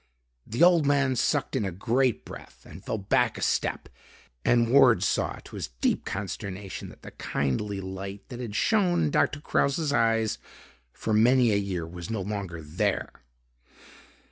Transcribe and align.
The 0.47 0.63
old 0.63 0.87
man 0.87 1.15
sucked 1.15 1.55
in 1.55 1.63
a 1.63 1.71
great 1.71 2.25
breath 2.25 2.65
and 2.67 2.83
fell 2.83 2.97
back 2.97 3.37
a 3.37 3.41
step 3.43 3.87
and 4.43 4.71
Ward 4.73 5.03
saw, 5.03 5.35
to 5.43 5.55
his 5.55 5.67
deep 5.79 6.05
consternation, 6.05 6.89
that 6.89 7.03
the 7.03 7.11
kindly 7.11 7.79
light 7.81 8.27
that 8.29 8.39
had 8.39 8.55
shown 8.55 9.03
in 9.03 9.11
Doctor 9.11 9.39
Kraus's 9.39 9.93
eyes 9.93 10.39
for 10.91 11.13
many 11.13 11.51
a 11.51 11.55
year, 11.55 11.85
was 11.85 12.09
no 12.09 12.21
longer 12.21 12.63
there. 12.63 13.11